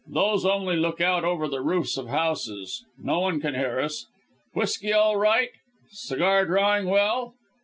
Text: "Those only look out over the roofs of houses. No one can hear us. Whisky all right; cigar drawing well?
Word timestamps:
"Those 0.07 0.47
only 0.47 0.77
look 0.77 0.99
out 0.99 1.23
over 1.23 1.47
the 1.47 1.61
roofs 1.61 1.95
of 1.95 2.07
houses. 2.07 2.83
No 2.97 3.19
one 3.19 3.39
can 3.39 3.53
hear 3.53 3.79
us. 3.79 4.07
Whisky 4.55 4.91
all 4.91 5.15
right; 5.17 5.51
cigar 5.91 6.47
drawing 6.47 6.87
well? 6.87 7.35